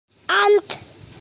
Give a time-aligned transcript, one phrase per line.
[0.43, 0.69] Ант!